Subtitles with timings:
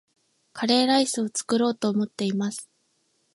[0.53, 2.67] カレーライスを作ろうと思っています